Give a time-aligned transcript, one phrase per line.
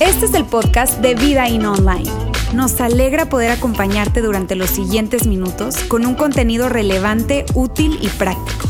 [0.00, 2.10] Este es el podcast de Vida In Online.
[2.54, 8.68] Nos alegra poder acompañarte durante los siguientes minutos con un contenido relevante, útil y práctico.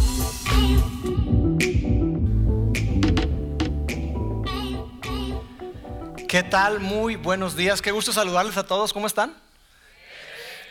[6.29, 6.81] ¿Qué tal?
[6.81, 7.83] Muy buenos días.
[7.83, 8.93] Qué gusto saludarles a todos.
[8.93, 9.35] ¿Cómo están?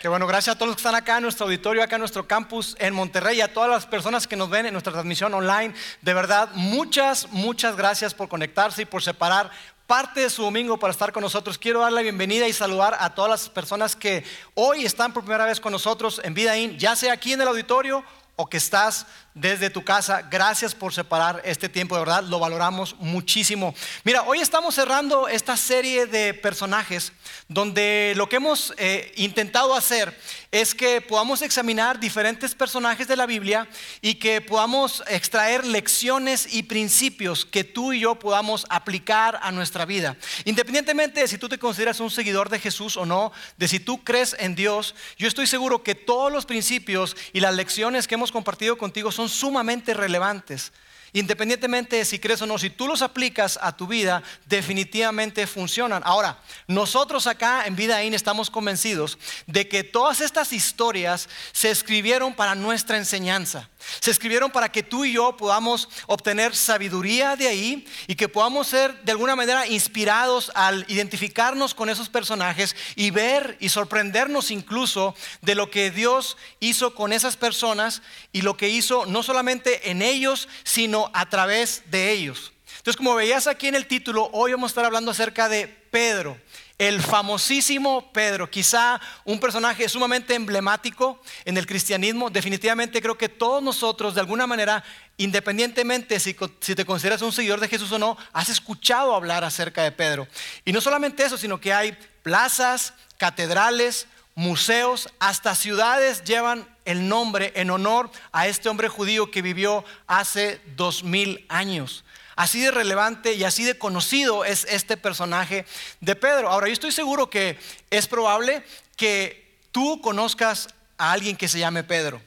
[0.02, 2.26] Qué bueno, gracias a todos los que están acá en nuestro auditorio, acá en nuestro
[2.26, 5.76] campus en Monterrey, y a todas las personas que nos ven en nuestra transmisión online.
[6.02, 9.52] De verdad, muchas, muchas gracias por conectarse y por separar
[9.86, 11.60] parte de su domingo para estar con nosotros.
[11.60, 14.24] Quiero dar la bienvenida y saludar a todas las personas que
[14.56, 17.48] hoy están por primera vez con nosotros en Vida In, ya sea aquí en el
[17.50, 18.04] auditorio
[18.38, 20.24] o que estás desde tu casa.
[20.24, 23.74] Gracias por separar este tiempo, de verdad, lo valoramos muchísimo.
[24.04, 27.14] Mira, hoy estamos cerrando esta serie de personajes
[27.48, 30.18] donde lo que hemos eh, intentado hacer
[30.52, 33.70] es que podamos examinar diferentes personajes de la Biblia
[34.02, 39.86] y que podamos extraer lecciones y principios que tú y yo podamos aplicar a nuestra
[39.86, 40.18] vida.
[40.44, 44.04] Independientemente de si tú te consideras un seguidor de Jesús o no, de si tú
[44.04, 48.32] crees en Dios, yo estoy seguro que todos los principios y las lecciones que hemos
[48.32, 50.72] compartido contigo son sumamente relevantes.
[51.14, 56.02] Independientemente de si crees o no, si tú los aplicas a tu vida, definitivamente funcionan.
[56.06, 62.34] Ahora, nosotros acá en Vida In estamos convencidos de que todas estas historias se escribieron
[62.34, 63.70] para nuestra enseñanza.
[64.00, 68.68] Se escribieron para que tú y yo podamos obtener sabiduría de ahí y que podamos
[68.68, 75.16] ser de alguna manera inspirados al identificarnos con esos personajes y ver y sorprendernos incluso
[75.42, 80.02] de lo que Dios hizo con esas personas y lo que hizo no solamente en
[80.02, 82.52] ellos, sino a través de ellos.
[82.78, 86.38] Entonces, como veías aquí en el título, hoy vamos a estar hablando acerca de Pedro
[86.82, 92.32] el famosísimo Pedro, quizá un personaje sumamente emblemático en el cristianismo.
[92.32, 94.84] Definitivamente creo que todos nosotros, de alguna manera,
[95.18, 99.92] independientemente si, te consideras un seguidor de Jesús o no, has escuchado hablar acerca de
[99.92, 100.28] Pedro.
[100.66, 107.52] Y no solamente eso, sino que hay plazas, catedrales, museos, hasta ciudades llevan el nombre
[107.56, 112.04] en honor a este hombre judío que vivió hace dos mil años.
[112.36, 115.66] Así de relevante y así de conocido es este personaje
[116.00, 116.50] de Pedro.
[116.50, 117.60] Ahora, yo estoy seguro que
[117.90, 118.64] es probable
[118.96, 122.22] que tú conozcas a alguien que se llame Pedro.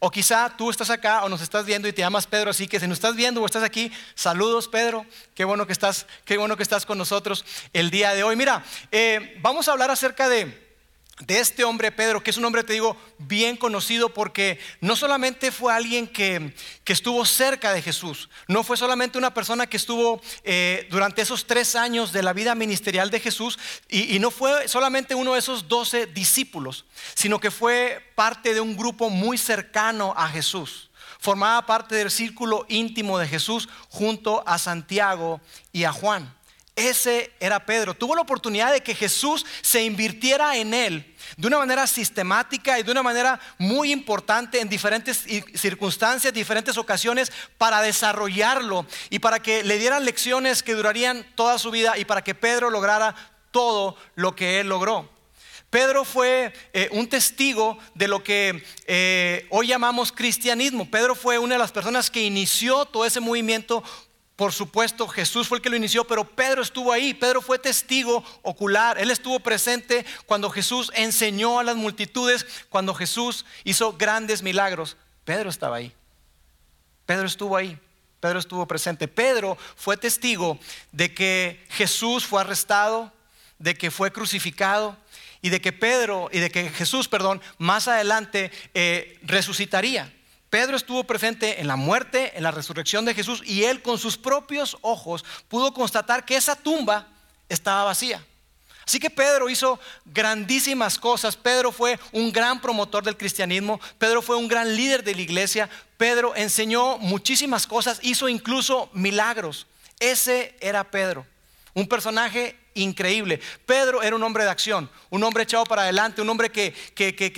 [0.00, 2.78] O quizá tú estás acá o nos estás viendo y te llamas Pedro, así que
[2.78, 5.04] si nos estás viendo o estás aquí, saludos Pedro,
[5.34, 8.36] qué bueno que estás, qué bueno que estás con nosotros el día de hoy.
[8.36, 10.67] Mira, eh, vamos a hablar acerca de
[11.20, 15.50] de este hombre Pedro, que es un hombre, te digo, bien conocido porque no solamente
[15.50, 16.54] fue alguien que,
[16.86, 21.76] estuvo cerca de Jesús, no fue solamente una persona que estuvo eh, durante esos tres
[21.76, 23.58] años de la vida ministerial de Jesús
[23.88, 28.76] y no fue solamente uno de esos doce discípulos, sino que fue parte de un
[28.76, 30.88] grupo muy cercano a Jesús.
[31.18, 35.40] Formaba parte del círculo íntimo de Jesús junto a Santiago
[35.72, 36.37] y a Juan.
[36.78, 37.92] Ese era Pedro.
[37.92, 42.84] Tuvo la oportunidad de que Jesús se invirtiera en él de una manera sistemática y
[42.84, 45.24] de una manera muy importante en diferentes
[45.54, 51.72] circunstancias, diferentes ocasiones, para desarrollarlo y para que le dieran lecciones que durarían toda su
[51.72, 53.14] vida y para que Pedro lograra
[53.50, 55.10] todo lo que él logró.
[55.70, 60.90] Pedro fue eh, un testigo de lo que eh, hoy llamamos cristianismo.
[60.90, 63.82] Pedro fue una de las personas que inició todo ese movimiento
[64.38, 67.12] por supuesto, Jesús fue el que lo inició, pero Pedro estuvo ahí.
[67.12, 68.96] Pedro fue testigo ocular.
[68.96, 74.96] Él estuvo presente cuando Jesús enseñó a las multitudes, cuando Jesús hizo grandes milagros.
[75.24, 75.92] Pedro estaba ahí.
[77.04, 77.80] Pedro estuvo ahí.
[78.20, 79.08] Pedro estuvo presente.
[79.08, 80.56] Pedro fue testigo
[80.92, 83.12] de que Jesús fue arrestado,
[83.58, 84.96] de que fue crucificado
[85.42, 90.14] y de que Pedro y de que Jesús, perdón, más adelante eh, resucitaría.
[90.50, 94.16] Pedro estuvo presente en la muerte, en la resurrección de Jesús y él con sus
[94.16, 97.06] propios ojos pudo constatar que esa tumba
[97.48, 98.24] estaba vacía.
[98.86, 101.36] Así que Pedro hizo grandísimas cosas.
[101.36, 103.78] Pedro fue un gran promotor del cristianismo.
[103.98, 105.68] Pedro fue un gran líder de la iglesia.
[105.98, 109.66] Pedro enseñó muchísimas cosas, hizo incluso milagros.
[110.00, 111.26] Ese era Pedro,
[111.74, 113.40] un personaje increíble.
[113.66, 116.72] Pedro era un hombre de acción, un hombre echado para adelante, un hombre que,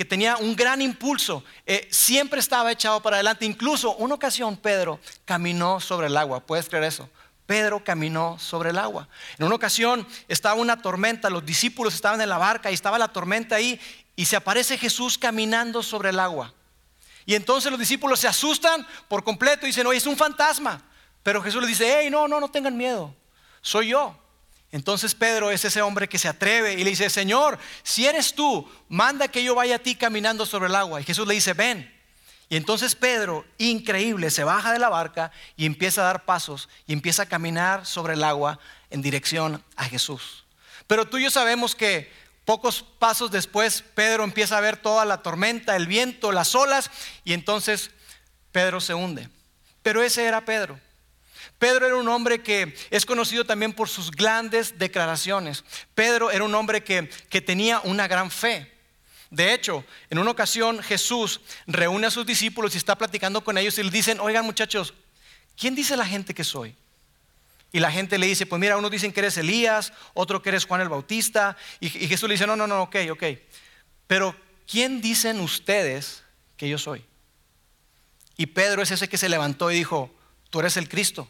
[0.09, 3.45] tenía un gran impulso, eh, siempre estaba echado para adelante.
[3.45, 7.09] Incluso una ocasión Pedro caminó sobre el agua, ¿puedes creer eso?
[7.45, 9.09] Pedro caminó sobre el agua.
[9.37, 13.09] En una ocasión estaba una tormenta, los discípulos estaban en la barca y estaba la
[13.09, 13.79] tormenta ahí
[14.15, 16.53] y se aparece Jesús caminando sobre el agua.
[17.25, 20.81] Y entonces los discípulos se asustan por completo y dicen, oye, es un fantasma.
[21.23, 23.13] Pero Jesús les dice, hey, no, no, no tengan miedo,
[23.61, 24.17] soy yo.
[24.71, 28.69] Entonces Pedro es ese hombre que se atreve y le dice, Señor, si eres tú,
[28.87, 31.01] manda que yo vaya a ti caminando sobre el agua.
[31.01, 31.91] Y Jesús le dice, ven.
[32.47, 36.93] Y entonces Pedro, increíble, se baja de la barca y empieza a dar pasos y
[36.93, 38.59] empieza a caminar sobre el agua
[38.89, 40.45] en dirección a Jesús.
[40.87, 42.11] Pero tú y yo sabemos que
[42.43, 46.91] pocos pasos después Pedro empieza a ver toda la tormenta, el viento, las olas
[47.23, 47.91] y entonces
[48.51, 49.29] Pedro se hunde.
[49.81, 50.77] Pero ese era Pedro.
[51.61, 55.63] Pedro era un hombre que es conocido también por sus grandes declaraciones.
[55.93, 58.71] Pedro era un hombre que, que tenía una gran fe.
[59.29, 63.77] De hecho, en una ocasión Jesús reúne a sus discípulos y está platicando con ellos
[63.77, 64.95] y les dicen, oigan muchachos,
[65.55, 66.75] ¿quién dice la gente que soy?
[67.71, 70.65] Y la gente le dice, pues mira, unos dicen que eres Elías, otro que eres
[70.65, 71.55] Juan el Bautista.
[71.79, 73.23] Y, y Jesús le dice, no, no, no, ok, ok.
[74.07, 74.35] Pero
[74.65, 76.23] ¿quién dicen ustedes
[76.57, 77.05] que yo soy?
[78.35, 80.11] Y Pedro es ese que se levantó y dijo,
[80.49, 81.29] tú eres el Cristo,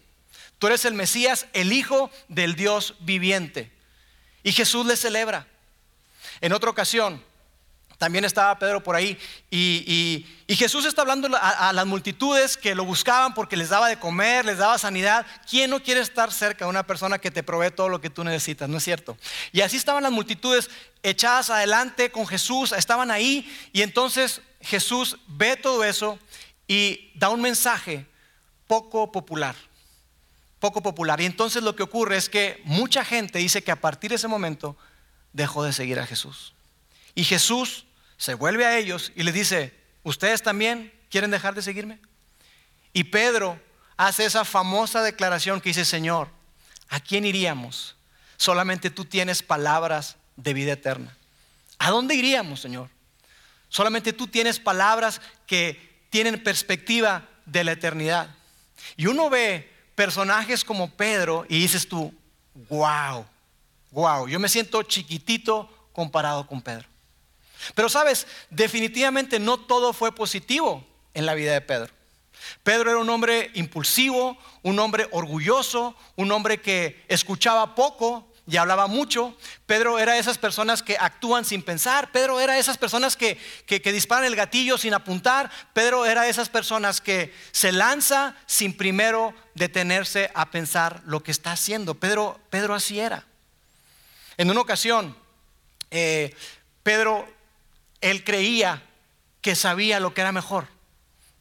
[0.62, 3.72] tú eres el Mesías, el Hijo del Dios viviente.
[4.44, 5.48] Y Jesús le celebra.
[6.40, 7.20] En otra ocasión,
[7.98, 9.18] también estaba Pedro por ahí.
[9.50, 14.46] Y, Jesús está hablando a, las multitudes que lo buscaban porque les daba de comer,
[14.46, 15.26] les daba sanidad.
[15.50, 18.24] ¿Quién no quiere estar cerca de una persona que te provee todo lo que tú
[18.24, 18.70] necesitas?
[18.70, 19.18] ¿No es cierto?
[19.52, 20.70] Y así estaban las multitudes
[21.02, 23.52] echadas adelante con Jesús, estaban ahí.
[23.74, 26.20] Y entonces Jesús ve todo eso
[26.68, 28.06] y da un mensaje
[28.68, 29.56] poco popular.
[30.62, 31.20] Poco popular.
[31.20, 34.28] Y entonces lo que ocurre es que mucha gente dice que a partir de ese
[34.28, 34.78] momento
[35.34, 36.54] dejó de seguir a Jesús.
[37.16, 37.88] Y Jesús
[38.18, 39.74] se vuelve a ellos y les dice,
[40.04, 42.00] ¿ustedes también quieren dejar de seguirme?
[42.94, 43.60] Y Pedro
[43.98, 46.30] hace esa famosa declaración que dice, Señor,
[46.90, 47.96] ¿a quién iríamos?
[48.38, 51.18] Solamente tú tienes palabras de vida eterna.
[51.80, 52.90] ¿A dónde iríamos, Señor?
[53.68, 58.36] Solamente tú tienes palabras que tienen perspectiva de la eternidad.
[58.96, 62.14] Y uno ve personajes como Pedro y dices tú,
[62.70, 63.26] wow,
[63.92, 66.88] wow, yo me siento chiquitito comparado con Pedro.
[67.76, 71.94] Pero sabes, definitivamente no todo fue positivo en la vida de Pedro.
[72.64, 78.88] Pedro era un hombre impulsivo, un hombre orgulloso, un hombre que escuchaba poco y hablaba
[78.88, 79.36] mucho.
[79.66, 82.12] Pedro era esas personas que actúan sin pensar.
[82.12, 85.52] Pedro era esas personas que, disparan el gatillo sin apuntar.
[85.74, 91.52] Pedro era esas personas que se lanza sin primero detenerse a pensar lo que está
[91.52, 91.96] haciendo.
[91.96, 93.26] Pedro, Pedro así era.
[94.38, 95.16] En una ocasión,
[95.92, 96.36] eh,
[96.84, 97.28] Pedro
[98.02, 98.84] él creía
[99.42, 100.68] que sabía lo que era mejor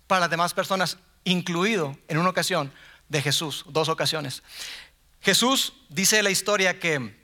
[0.07, 2.73] para las demás personas, incluido en una ocasión
[3.09, 4.43] de Jesús, dos ocasiones.
[5.23, 7.15] Jesús dice la historia que,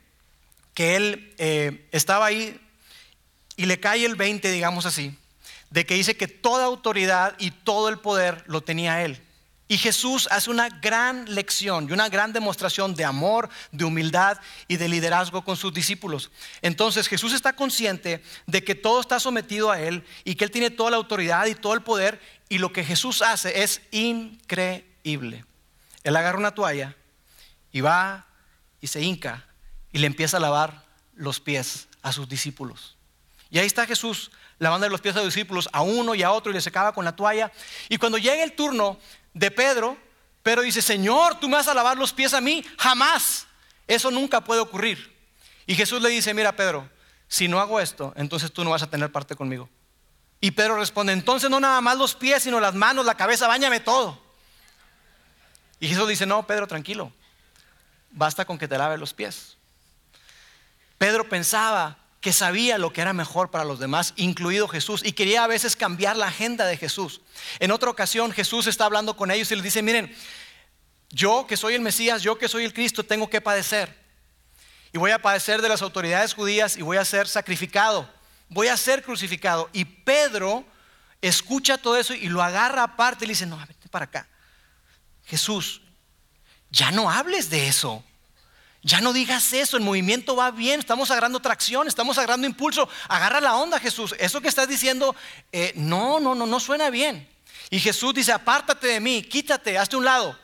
[0.73, 2.59] que él eh, estaba ahí
[3.55, 5.17] y le cae el 20, digamos así,
[5.69, 9.21] de que dice que toda autoridad y todo el poder lo tenía él.
[9.69, 14.77] Y Jesús hace una gran lección y una gran demostración de amor, de humildad y
[14.77, 16.31] de liderazgo con sus discípulos.
[16.61, 20.69] Entonces Jesús está consciente de que todo está sometido a Él y que Él tiene
[20.69, 22.21] toda la autoridad y todo el poder.
[22.47, 25.43] Y lo que Jesús hace es increíble.
[26.03, 26.95] Él agarra una toalla
[27.73, 28.25] y va
[28.79, 29.45] y se hinca
[29.91, 32.95] y le empieza a lavar los pies a sus discípulos.
[33.49, 36.51] Y ahí está Jesús lavando los pies a los discípulos, a uno y a otro,
[36.51, 37.51] y le secaba con la toalla.
[37.89, 38.97] Y cuando llega el turno
[39.37, 39.97] de Pedro,
[40.41, 43.45] Pedro dice, Señor, tú me vas a lavar los pies a mí, jamás.
[43.85, 45.15] Eso nunca puede ocurrir.
[45.65, 46.89] Y Jesús le dice, mira Pedro,
[47.27, 49.69] si no hago esto, entonces tú no vas a tener parte conmigo.
[50.39, 53.79] Y Pedro responde, entonces no nada más los pies, sino las manos, la cabeza, bañame
[53.79, 54.21] todo.
[55.79, 57.11] Y Jesús dice, no, Pedro, tranquilo,
[58.11, 59.57] basta con que te lave los pies.
[60.97, 61.97] Pedro pensaba
[62.27, 65.77] que sabía lo que era mejor para los demás, incluido Jesús, y quería a veces
[65.77, 67.21] cambiar la agenda de Jesús.
[67.59, 70.13] En otra ocasión Jesús está hablando con ellos y les dice, miren,
[71.09, 73.97] yo que soy el Mesías, yo que soy el Cristo, tengo que padecer.
[74.91, 78.13] Y voy a padecer de las autoridades judías y voy a ser sacrificado,
[78.49, 79.69] voy a ser crucificado.
[79.71, 80.65] Y Pedro
[81.21, 84.27] escucha todo eso y lo agarra aparte y le dice, no, vete para acá.
[85.23, 85.81] Jesús,
[86.71, 88.03] ya no hables de eso.
[88.83, 92.87] Ya no digas eso, el movimiento va bien, estamos agarrando tracción, estamos agarrando impulso.
[93.07, 94.15] Agarra la onda, Jesús.
[94.19, 95.15] Eso que estás diciendo,
[95.51, 97.27] eh, no, no, no, no suena bien.
[97.69, 100.37] Y Jesús dice, apártate de mí, quítate, hazte un lado.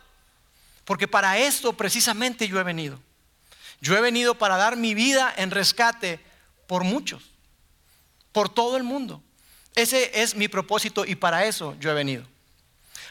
[0.84, 3.00] Porque para esto precisamente yo he venido.
[3.80, 6.20] Yo he venido para dar mi vida en rescate
[6.68, 7.24] por muchos,
[8.32, 9.22] por todo el mundo.
[9.76, 12.26] Ese es mi propósito y para eso yo he venido.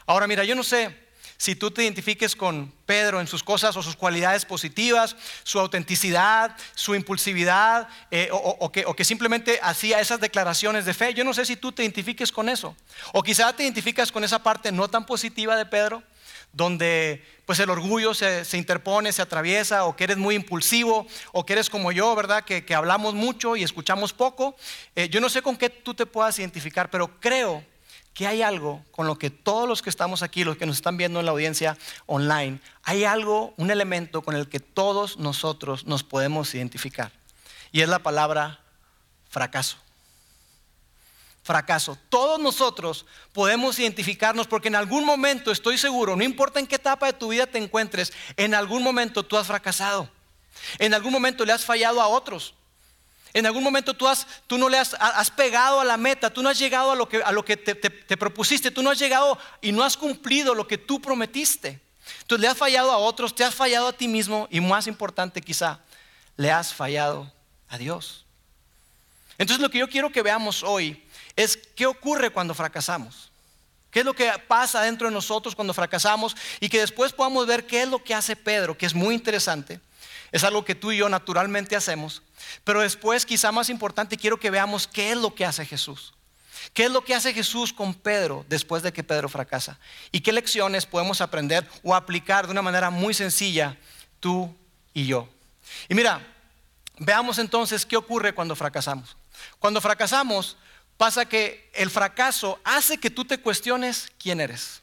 [0.06, 1.01] Ahora mira, yo no sé
[1.42, 6.56] si tú te identifiques con Pedro en sus cosas o sus cualidades positivas, su autenticidad,
[6.76, 11.14] su impulsividad, eh, o, que, simplemente hacía esas declaraciones de fe.
[11.14, 12.76] Yo no sé si tú te identifiques con eso.
[13.12, 16.04] O quizá te identificas con esa parte no tan positiva de Pedro,
[16.52, 21.54] donde pues el orgullo se, interpone, se atraviesa, o que eres muy impulsivo, o que
[21.54, 22.44] eres como yo, ¿verdad?
[22.44, 24.54] Que, hablamos mucho y escuchamos poco.
[24.94, 27.64] Eh, yo no sé con qué tú te puedas identificar, pero creo
[28.14, 30.96] que hay algo con lo que todos los que estamos aquí, los que nos están
[30.96, 36.02] viendo en la audiencia online, hay algo, un elemento con el que todos nosotros nos
[36.02, 37.12] podemos identificar.
[37.72, 38.60] Y es la palabra
[39.30, 39.78] fracaso.
[41.42, 41.98] Fracaso.
[42.08, 47.06] Todos nosotros podemos identificarnos porque en algún momento, estoy seguro, no importa en qué etapa
[47.06, 50.08] de tu vida te encuentres, en algún momento tú has fracasado.
[50.78, 52.54] En algún momento le has fallado a otros.
[53.34, 56.92] En algún momento tú, no le has, pegado a la meta, tú no has llegado
[56.92, 59.82] a lo que, a lo que te, te propusiste, tú no has llegado y no
[59.82, 61.80] has cumplido lo que tú prometiste.
[62.20, 65.40] Entonces le has fallado a otros, te has fallado a ti mismo y más importante
[65.40, 65.80] quizá,
[66.36, 67.32] le has fallado
[67.68, 68.26] a Dios.
[69.38, 71.02] Entonces lo que yo quiero que veamos hoy
[71.34, 73.30] es qué ocurre cuando fracasamos.
[73.90, 76.34] ¿Qué es lo que pasa dentro de nosotros cuando fracasamos?
[76.60, 79.80] Y que después podamos ver qué es lo que hace Pedro, que es muy interesante.
[80.32, 82.22] Es algo que tú y yo naturalmente hacemos.
[82.64, 86.14] Pero después, quizá más importante, quiero que veamos qué es lo que hace Jesús.
[86.74, 89.78] ¿Qué es lo que hace Jesús con Pedro después de que Pedro fracasa?
[90.10, 93.76] ¿Y qué lecciones podemos aprender o aplicar de una manera muy sencilla
[94.20, 94.54] tú
[94.94, 95.28] y yo?
[95.88, 96.26] Y mira,
[96.98, 99.16] veamos entonces qué ocurre cuando fracasamos.
[99.58, 100.56] Cuando fracasamos,
[100.96, 104.82] pasa que el fracaso hace que tú te cuestiones quién eres.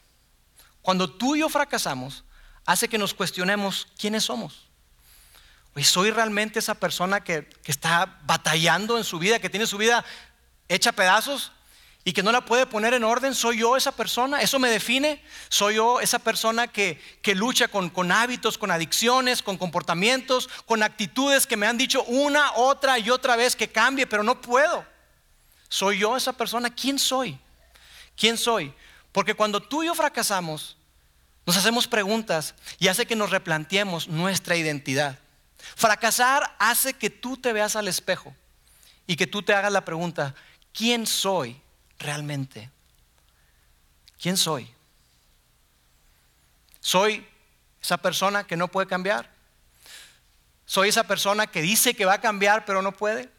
[0.81, 2.23] Cuando tú y yo fracasamos,
[2.65, 4.68] hace que nos cuestionemos quiénes somos.
[5.83, 10.03] ¿Soy realmente esa persona que, está batallando en su vida, que tiene su vida
[10.67, 11.51] hecha pedazos
[12.03, 13.33] y que no la puede poner en orden?
[13.33, 14.41] ¿Soy yo esa persona?
[14.41, 15.23] ¿Eso me define?
[15.47, 16.99] ¿Soy yo esa persona que,
[17.35, 22.53] lucha con, con hábitos, con adicciones, con comportamientos, con actitudes que me han dicho una,
[22.53, 24.85] otra y otra vez que cambie, pero no puedo?
[25.69, 26.73] ¿Soy yo esa persona?
[26.73, 27.39] ¿Quién soy?
[28.17, 28.73] ¿Quién soy?
[29.11, 30.75] Porque cuando tú y yo fracasamos,
[31.45, 35.17] nos hacemos preguntas y hace que nos replanteemos nuestra identidad.
[35.75, 38.35] Fracasar hace que tú te veas al espejo
[39.07, 40.35] y que tú te hagas la pregunta,
[40.73, 41.61] ¿quién soy
[41.97, 42.69] realmente?
[44.21, 44.71] ¿Quién soy?
[46.79, 47.27] ¿Soy
[47.81, 49.31] esa persona que no puede cambiar?
[50.65, 53.29] ¿Soy esa persona que dice que va a cambiar pero no puede?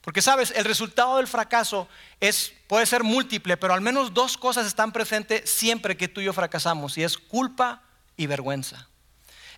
[0.00, 1.88] Porque sabes, el resultado del fracaso
[2.20, 6.24] es, puede ser múltiple, pero al menos dos cosas están presentes siempre que tú y
[6.24, 7.82] yo fracasamos y es culpa
[8.16, 8.88] y vergüenza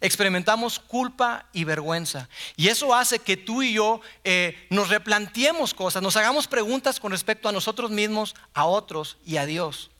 [0.00, 2.28] experimentamos culpa y vergüenza.
[2.56, 7.12] Y eso hace que tú y yo eh, nos replanteemos cosas, nos hagamos preguntas con
[7.12, 9.90] respecto a nosotros mismos, a otros y a Dios.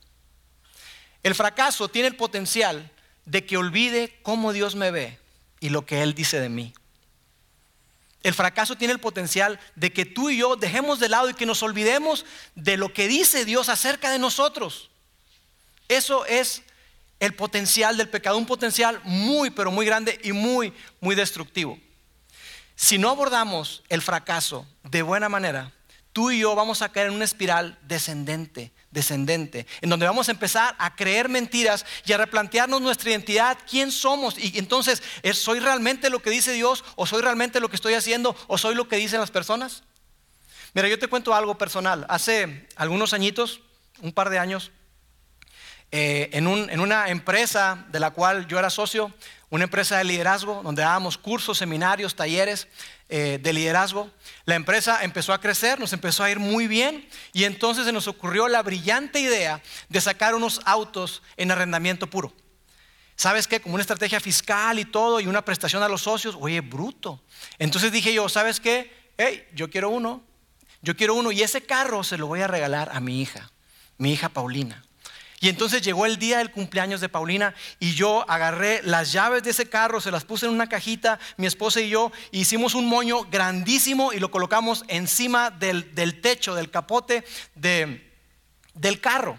[1.23, 2.91] El fracaso tiene el potencial
[3.25, 5.19] de que olvide cómo Dios me ve
[5.61, 6.73] y lo que Él dice de mí.
[8.23, 11.47] El fracaso tiene el potencial de que tú y yo dejemos de lado y que
[11.47, 12.25] nos olvidemos
[12.55, 14.91] de lo que dice Dios acerca de nosotros.
[15.89, 16.63] Eso es
[17.21, 21.79] el potencial del pecado, un potencial muy, pero muy grande y muy, muy destructivo.
[22.77, 25.73] Si no abordamos el fracaso de buena manera,
[26.13, 30.33] tú y yo vamos a caer en una espiral descendente, descendente, en donde vamos a
[30.33, 34.39] empezar a creer mentiras y a replantearnos nuestra identidad, quién somos.
[34.39, 36.85] Y entonces, ¿soy realmente lo que dice Dios?
[36.95, 38.37] ¿O soy realmente lo que estoy haciendo?
[38.47, 39.83] ¿O soy lo que dicen las personas?
[40.73, 42.07] Mira, yo te cuento algo personal.
[42.09, 43.61] Hace algunos añitos,
[44.01, 44.71] un par de años,
[45.91, 49.13] eh, en, una empresa de la cual yo era socio,
[49.51, 52.69] una empresa de liderazgo, donde dábamos cursos, seminarios, talleres
[53.09, 54.11] eh, de liderazgo.
[54.45, 58.07] La empresa empezó a crecer, nos empezó a ir muy bien y entonces se nos
[58.07, 62.35] ocurrió la brillante idea de sacar unos autos en arrendamiento puro.
[63.17, 63.61] ¿Sabes qué?
[63.61, 67.21] Como una estrategia fiscal y todo y una prestación a los socios, oye, bruto.
[67.59, 68.93] Entonces dije yo, ¿sabes qué?
[69.17, 70.23] Hey, yo quiero uno,
[70.83, 73.51] yo quiero uno y ese carro se lo voy a regalar a mi hija,
[73.97, 74.85] mi hija Paulina.
[75.41, 79.51] Y entonces llegó el día del cumpleaños de Paulina y yo agarré las llaves de
[79.51, 83.25] ese carro, se las puse en una cajita, mi esposa y yo hicimos un moño
[83.31, 89.39] grandísimo y lo colocamos encima del, techo, del capote del carro.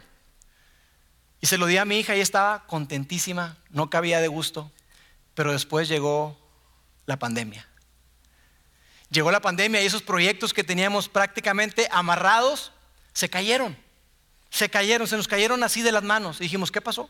[1.42, 4.72] Y se lo di a mi hija y estaba contentísima, no cabía de gusto,
[5.34, 6.40] pero después llegó
[7.08, 7.68] la pandemia.
[9.10, 12.72] Llegó la pandemia y esos proyectos que teníamos prácticamente amarrados
[13.12, 13.89] se cayeron
[14.50, 16.40] se cayeron, se nos cayeron así de las manos.
[16.40, 17.10] Y dijimos, ¿qué pasó?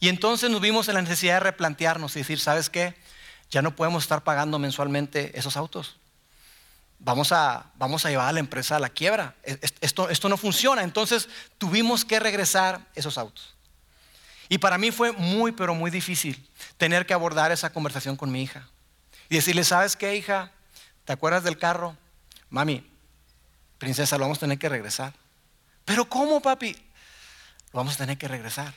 [0.00, 2.94] Y entonces nos vimos en la necesidad de replantearnos y decir, ¿sabes qué?
[3.50, 5.96] Ya no podemos estar pagando mensualmente esos autos.
[6.98, 9.34] Vamos a, vamos a llevar a la empresa a la quiebra.
[9.42, 10.82] E, esto, esto no funciona.
[10.82, 11.28] Entonces
[11.58, 13.54] tuvimos que regresar esos autos.
[14.48, 18.42] Y para mí fue muy, pero muy difícil tener que abordar esa conversación con mi
[18.42, 18.68] hija.
[19.28, 20.52] Y decirle, ¿sabes qué, hija?
[21.04, 21.96] ¿Te acuerdas del carro?
[22.50, 22.86] Mami,
[23.78, 25.14] princesa, lo vamos a tener que regresar.
[25.84, 26.72] Pero ¿cómo, papi?
[27.72, 28.74] Lo vamos a tener que regresar.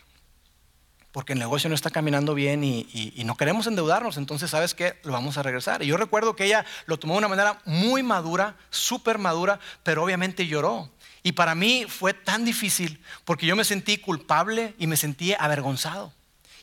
[1.12, 4.18] Porque el negocio no está caminando bien y, no queremos endeudarnos.
[4.18, 5.00] Entonces, ¿sabes qué?
[5.04, 5.82] Lo vamos a regresar.
[5.82, 10.04] Y yo recuerdo que ella lo tomó de una manera muy madura, súper madura, pero
[10.04, 10.92] obviamente lloró.
[11.24, 16.14] Y para mí fue tan difícil porque yo me sentí culpable y me sentí avergonzado.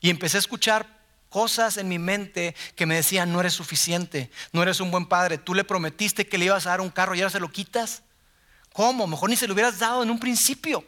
[0.03, 0.87] Y empecé a escuchar
[1.31, 5.39] cosas en mi mente que me decían, no eres suficiente, no eres un buen padre,
[5.39, 8.03] tú le prometiste que le ibas a dar un carro y ahora se lo quitas.
[8.73, 9.07] ¿Cómo?
[9.07, 10.85] Mejor ni se lo hubieras dado en un principio.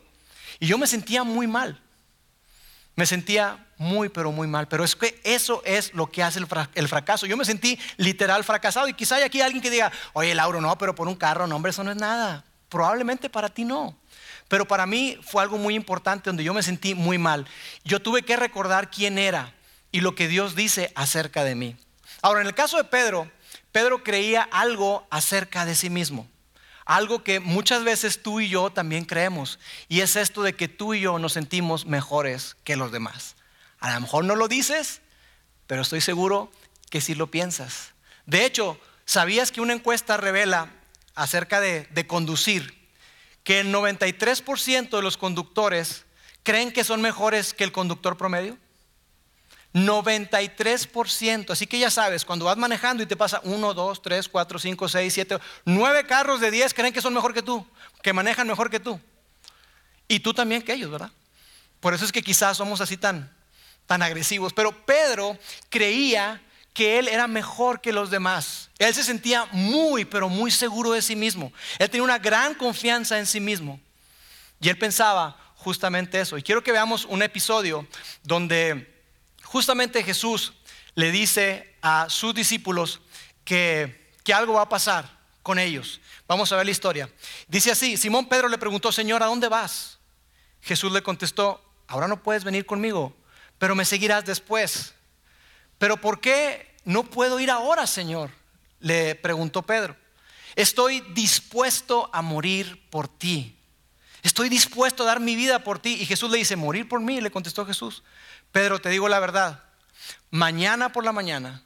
[0.58, 1.80] Y yo me sentía muy mal.
[2.96, 4.68] Me sentía muy, pero muy mal.
[4.68, 7.26] Pero es que eso es lo que hace el, fracaso.
[7.26, 8.88] Yo me sentí literal fracasado.
[8.88, 11.56] Y quizá hay aquí alguien que diga, oye, Lauro, no, pero por un carro, no,
[11.56, 12.44] hombre, eso no es nada.
[12.68, 13.96] Probablemente para ti no.
[14.48, 17.46] Pero para mí fue algo muy importante donde yo me sentí muy mal.
[17.84, 19.54] Yo tuve que recordar quién era
[19.90, 21.76] y lo que Dios dice acerca de mí.
[22.22, 23.30] Ahora, en el caso de Pedro,
[23.72, 26.28] Pedro creía algo acerca de sí mismo.
[26.84, 29.58] Algo que muchas veces tú y yo también creemos.
[29.88, 33.36] Y es esto de que tú y yo nos sentimos mejores que los demás.
[33.78, 35.00] A lo mejor no lo dices,
[35.66, 36.52] pero estoy seguro
[36.90, 37.94] que sí lo piensas.
[38.26, 40.70] De hecho, ¿sabías que una encuesta revela
[41.14, 42.88] acerca de, conducir
[43.42, 46.04] que el 93% de los conductores
[46.42, 48.58] creen que son mejores que el conductor promedio?
[49.74, 51.50] 93%.
[51.50, 54.88] Así que ya sabes, cuando vas manejando y te pasa 1, 2, 3, 4, 5,
[54.88, 57.66] 6, 7, 9 carros de 10 creen que son mejor que tú,
[58.00, 59.00] que manejan mejor que tú.
[60.06, 61.10] Y tú también que ellos, ¿verdad?
[61.80, 63.30] Por eso es que quizás somos así tan,
[63.86, 64.52] tan agresivos.
[64.52, 65.36] Pero Pedro
[65.68, 66.40] creía
[66.72, 68.70] que él era mejor que los demás.
[68.78, 71.52] Él se sentía muy, pero muy seguro de sí mismo.
[71.78, 73.80] Él tenía una gran confianza en sí mismo.
[74.60, 76.38] Y él pensaba justamente eso.
[76.38, 77.86] Y quiero que veamos un episodio
[78.22, 78.93] donde
[79.54, 80.52] justamente Jesús
[80.96, 83.00] le dice a sus discípulos
[83.44, 85.08] que, que algo va a pasar
[85.44, 86.00] con ellos.
[86.26, 87.08] Vamos a ver la historia.
[87.46, 90.00] Dice así, Simón Pedro le preguntó, Señor, ¿a dónde vas?
[90.60, 93.16] Jesús le contestó, ahora no puedes venir conmigo,
[93.56, 94.92] pero me seguirás después.
[95.78, 98.32] Pero ¿por qué no puedo ir ahora, Señor?
[98.80, 99.96] Le preguntó Pedro.
[100.56, 103.56] Estoy dispuesto a morir por ti.
[104.24, 105.94] Estoy dispuesto a dar mi vida por ti.
[106.00, 108.02] Y Jesús le dice, morir por mí, le contestó Jesús.
[108.54, 109.64] Pedro, te digo la verdad,
[110.30, 111.64] mañana por la mañana,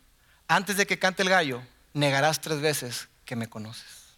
[0.49, 4.17] antes de que cante el gallo, negarás tres veces que me conoces.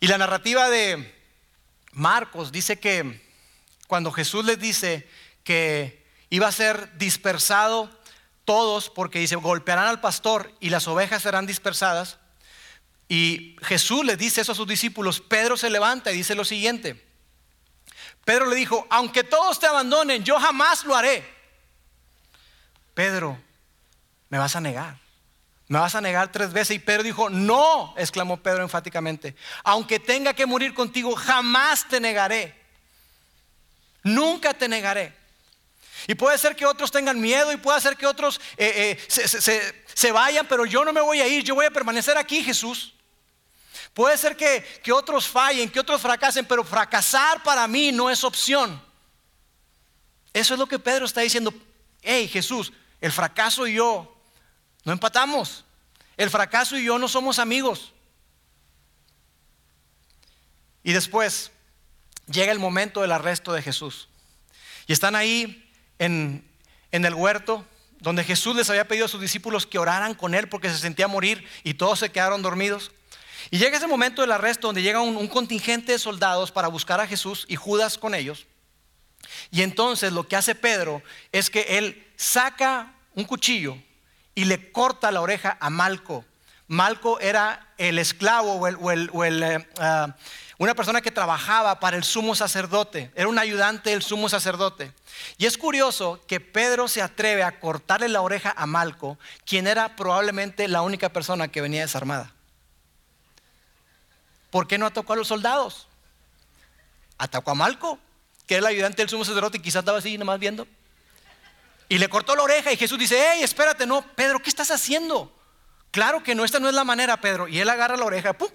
[0.00, 1.18] Y la narrativa de
[1.92, 3.26] Marcos dice que
[3.86, 5.08] cuando Jesús les dice
[5.44, 7.90] que iba a ser dispersado
[8.44, 12.18] todos, porque dice, golpearán al pastor y las ovejas serán dispersadas,
[13.08, 17.07] y Jesús les dice eso a sus discípulos, Pedro se levanta y dice lo siguiente,
[18.28, 21.24] Pedro le dijo, aunque todos te abandonen, yo jamás lo haré.
[22.92, 23.38] Pedro,
[24.28, 24.98] me vas a negar.
[25.66, 26.76] Me vas a negar tres veces.
[26.76, 29.34] Y Pedro dijo, no, exclamó Pedro enfáticamente.
[29.64, 32.54] Aunque tenga que morir contigo, jamás te negaré.
[34.02, 35.16] Nunca te negaré.
[36.06, 40.12] Y puede ser que otros tengan miedo y puede ser que otros eh, eh, se
[40.12, 42.92] vayan, pero yo no me voy a ir, yo voy a permanecer aquí, Jesús.
[43.94, 48.80] Puede ser que, otros fallen, que otros fracasen, pero fracasar para mí no es opción.
[50.32, 51.52] Eso es lo que Pedro está diciendo.
[52.00, 54.16] Hey Jesús, el fracaso y yo
[54.84, 55.64] no empatamos.
[56.16, 57.92] El fracaso y yo no somos amigos.
[60.82, 61.50] Y después
[62.26, 64.08] llega el momento del arresto de Jesús.
[64.86, 66.48] Y están ahí en,
[66.92, 67.66] en el huerto
[68.00, 71.08] donde Jesús les había pedido a sus discípulos que oraran con él porque se sentía
[71.08, 72.92] morir y todos se quedaron dormidos.
[73.50, 77.06] Y llega ese momento del arresto donde llega un, contingente de soldados para buscar a
[77.06, 78.46] Jesús y Judas con ellos.
[79.50, 83.76] Y entonces lo que hace Pedro es que él saca un cuchillo
[84.34, 86.24] y le corta la oreja a Malco.
[86.66, 90.14] Malco era el esclavo o, el, eh, ah,
[90.58, 94.92] una persona que trabajaba para el sumo sacerdote, era un ayudante del sumo sacerdote.
[95.38, 99.96] Y es curioso que Pedro se atreve a cortarle la oreja a Malco, quien era
[99.96, 102.34] probablemente la única persona que venía desarmada.
[104.50, 105.88] ¿Por qué no atacó a los soldados?
[107.18, 107.98] Atacó a Malco,
[108.46, 110.66] que era el ayudante del sumo sacerdote y quizás estaba así nomás viendo.
[111.88, 115.34] Y le cortó la oreja y Jesús dice, hey, espérate, no, Pedro, ¿qué estás haciendo?
[115.90, 117.48] Claro que no, esta no es la manera, Pedro.
[117.48, 118.50] Y él agarra la oreja, ¡pum!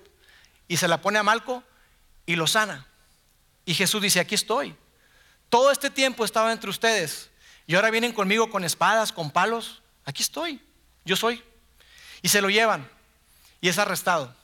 [0.67, 1.63] Y se la pone a Malco
[2.25, 2.87] y lo sana.
[3.65, 4.75] Y Jesús dice, aquí estoy.
[5.49, 7.29] Todo este tiempo estaba entre ustedes.
[7.65, 9.81] Y ahora vienen conmigo con espadas, con palos.
[10.05, 10.61] Aquí estoy.
[11.05, 11.43] Yo soy.
[12.21, 12.89] Y se lo llevan.
[13.61, 14.35] Y es arrestado.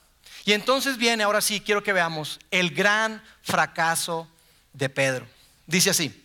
[0.46, 4.28] Y entonces viene, ahora sí, quiero que veamos el gran fracaso
[4.74, 5.28] de Pedro.
[5.66, 6.24] Dice así,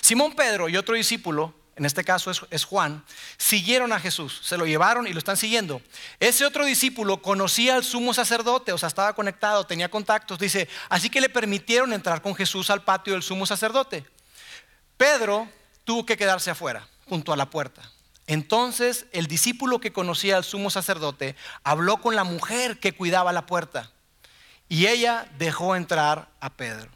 [0.00, 3.02] Simón Pedro y otro discípulo, en este caso es, Juan,
[3.38, 5.80] siguieron a Jesús, se lo llevaron y lo están siguiendo.
[6.18, 11.08] Ese otro discípulo conocía al sumo sacerdote, o sea, estaba conectado, tenía contactos, dice, así
[11.08, 14.04] que le permitieron entrar con Jesús al patio del sumo sacerdote.
[14.96, 15.48] Pedro
[15.84, 17.90] tuvo que quedarse afuera, junto a la puerta.
[18.30, 23.44] Entonces el discípulo que conocía al sumo sacerdote habló con la mujer que cuidaba la
[23.44, 23.90] puerta
[24.68, 26.88] y ella dejó entrar a Pedro.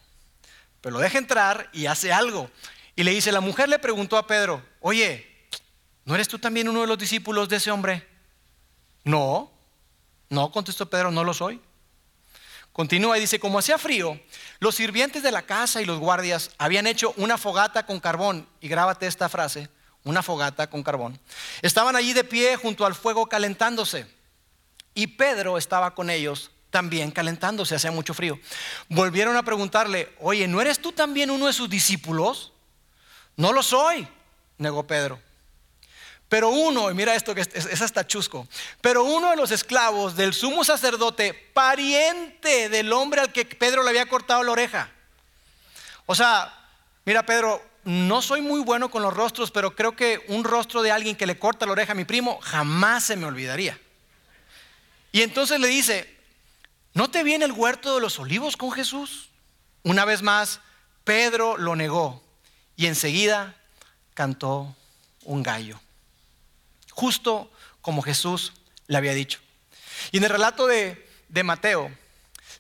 [0.81, 2.53] Pero lo deja entrar y hace algo.
[2.95, 5.29] Y le dice, la mujer le preguntó a Pedro, oye,
[6.05, 8.07] ¿no eres tú también uno de los discípulos de ese hombre?
[9.03, 9.51] No,
[10.29, 11.61] no, contestó Pedro, no lo soy.
[12.73, 14.21] Continúa y dice, como hacía frío,
[14.61, 18.69] los sirvientes de la casa y los guardias habían hecho una fogata con carbón, y
[18.69, 19.69] grábate esta frase,
[20.05, 21.19] una fogata con carbón.
[21.63, 24.07] Estaban allí de pie junto al fuego calentándose,
[24.95, 28.39] y Pedro estaba con ellos también calentándose, hacía mucho frío.
[28.89, 32.53] Volvieron a preguntarle, oye, ¿no eres tú también uno de sus discípulos?
[33.37, 34.07] No lo soy,
[34.59, 35.21] negó Pedro.
[36.29, 38.49] Pero uno, y mira esto que es, hasta chusco,
[38.81, 43.91] pero uno de los esclavos del sumo sacerdote, pariente del hombre al que Pedro le
[43.91, 44.91] había cortado la oreja.
[46.07, 46.53] O sea,
[47.05, 50.91] mira Pedro, no soy muy bueno con los rostros, pero creo que un rostro de
[50.91, 53.79] alguien que le corta la oreja a mi primo jamás se me olvidaría.
[55.13, 56.17] Y entonces le dice,
[56.93, 59.29] ¿no te viene el huerto de los olivos con Jesús?
[59.83, 60.61] Una vez más,
[61.05, 62.23] Pedro lo negó
[62.77, 63.55] y enseguida
[64.15, 64.75] cantó
[65.25, 65.81] un gallo
[66.95, 67.51] justo
[67.83, 68.53] como Jesús
[68.87, 69.41] le había dicho.
[70.13, 71.05] Y en el relato de,
[71.45, 71.91] Mateo,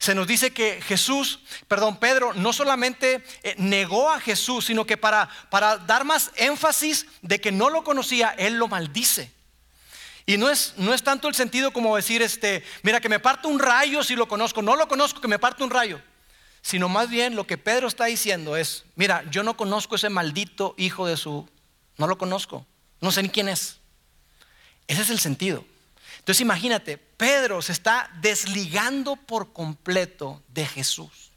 [0.04, 4.98] se nos dice que Jesús, perdón, Pedro no solamente eh, negó a Jesús, sino que
[4.98, 9.32] para, para dar más énfasis de que no lo conocía, él lo maldice.
[10.26, 13.48] Y no es, no es tanto el sentido como decir, este, mira, que me parte
[13.48, 15.98] un rayo si lo conozco, no lo conozco, que me parte un rayo.
[16.60, 20.74] Sino más bien lo que Pedro está diciendo es, mira, yo no conozco ese maldito
[20.76, 21.48] hijo de su,
[21.96, 22.66] no lo conozco,
[23.00, 23.78] no sé ni quién es.
[24.86, 25.64] Ese es el sentido.
[26.18, 31.30] Entonces imagínate, Pedro se está desligando por completo de Jesús.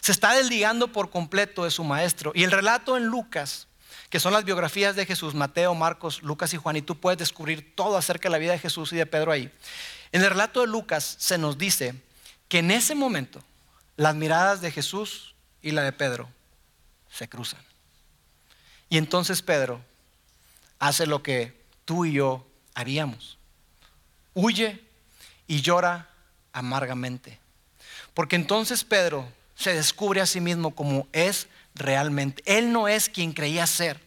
[0.00, 2.32] Se está desligando por completo de su maestro.
[2.34, 3.66] Y el relato en Lucas,
[4.10, 7.74] que son las biografías de Jesús, Mateo, Marcos, Lucas y Juan, y tú puedes descubrir
[7.74, 9.52] todo acerca de la vida de Jesús y de Pedro ahí.
[10.12, 11.94] En el relato de Lucas se nos dice
[12.48, 13.42] que en ese momento
[13.96, 16.28] las miradas de Jesús y la de Pedro
[17.10, 17.60] se cruzan.
[18.88, 19.80] Y entonces Pedro
[20.78, 23.35] hace lo que tú y yo haríamos.
[24.38, 24.78] Huye
[25.46, 26.10] y llora
[26.52, 27.40] amargamente.
[28.12, 32.42] Porque entonces Pedro se descubre a sí mismo como es realmente.
[32.44, 33.98] Él no es quien creía ser.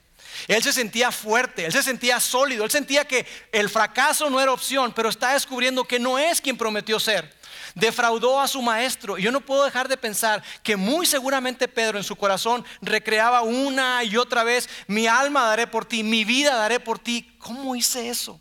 [0.47, 4.51] Él se sentía fuerte, él se sentía sólido, él sentía que el fracaso no era
[4.51, 7.33] opción, pero está descubriendo que no es quien prometió ser
[7.75, 9.17] defraudó a su maestro.
[9.17, 13.41] Y yo no puedo dejar de pensar que muy seguramente Pedro en su corazón recreaba
[13.41, 17.35] una y otra vez, mi alma daré por ti, mi vida daré por ti.
[17.39, 18.39] ¿Cómo hice eso?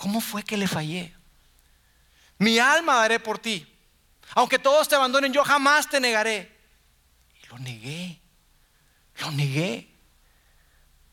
[0.00, 1.14] ¿Cómo fue que le fallé?
[2.38, 3.66] Mi alma daré por ti.
[4.34, 6.50] Aunque todos te abandonen, yo jamás te negaré.
[7.42, 8.18] Y lo negué.
[9.20, 9.94] Lo negué.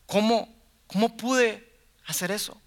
[0.06, 0.48] ¿Cómo,
[0.86, 1.70] cómo pude
[2.06, 2.58] hacer eso?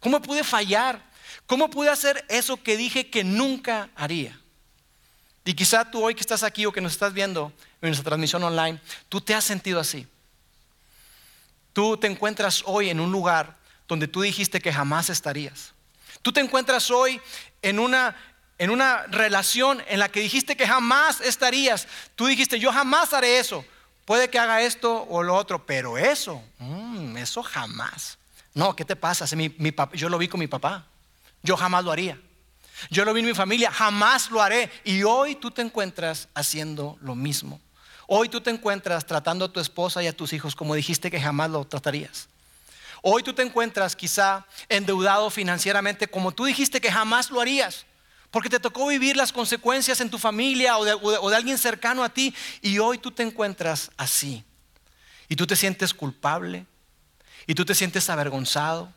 [0.00, 1.02] ¿Cómo pude fallar?
[1.46, 4.38] ¿Cómo pude hacer eso que dije que nunca haría?
[5.46, 8.42] Y quizá tú hoy que estás aquí o que nos estás viendo en nuestra transmisión
[8.42, 10.06] online, tú te has sentido así.
[11.72, 13.59] Tú te encuentras hoy en un lugar
[13.90, 15.74] donde tú dijiste que jamás estarías.
[16.22, 17.20] Tú te encuentras hoy
[17.60, 18.16] en una,
[18.56, 21.88] en una relación en la que dijiste que jamás estarías.
[22.14, 23.64] Tú dijiste, yo jamás haré eso.
[24.04, 28.16] Puede que haga esto o lo otro, pero eso, mm, eso jamás.
[28.54, 29.26] No, ¿qué te pasa?
[29.94, 30.86] yo lo vi con mi papá.
[31.42, 32.16] Yo jamás lo haría.
[32.90, 34.70] Yo lo vi en mi familia, jamás lo haré.
[34.84, 37.60] Y hoy tú te encuentras haciendo lo mismo.
[38.06, 41.20] Hoy tú te encuentras tratando a tu esposa y a tus hijos como dijiste que
[41.20, 42.28] jamás lo tratarías.
[43.02, 47.86] Hoy tú te encuentras quizá endeudado financieramente como tú dijiste que jamás lo harías.
[48.30, 52.34] Porque te tocó vivir las consecuencias en tu familia o de, alguien cercano a ti.
[52.62, 54.44] Y hoy tú te encuentras así.
[55.28, 56.66] Y tú te sientes culpable.
[57.46, 58.92] Y tú te sientes avergonzado